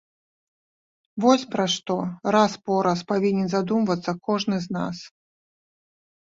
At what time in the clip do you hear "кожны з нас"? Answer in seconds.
4.31-5.07